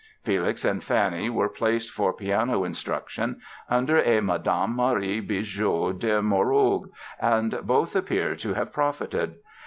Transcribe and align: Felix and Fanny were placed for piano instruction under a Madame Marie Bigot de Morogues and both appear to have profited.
Felix 0.23 0.65
and 0.65 0.83
Fanny 0.83 1.29
were 1.29 1.47
placed 1.47 1.91
for 1.91 2.11
piano 2.11 2.63
instruction 2.63 3.39
under 3.69 3.99
a 4.01 4.19
Madame 4.19 4.75
Marie 4.75 5.19
Bigot 5.19 5.99
de 5.99 6.23
Morogues 6.23 6.89
and 7.19 7.59
both 7.61 7.95
appear 7.95 8.35
to 8.35 8.55
have 8.55 8.73
profited. 8.73 9.35